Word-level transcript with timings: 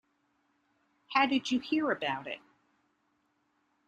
How 1.09 1.27
did 1.27 1.51
you 1.51 1.59
hear 1.59 1.91
about 1.91 2.25
it? 2.25 2.39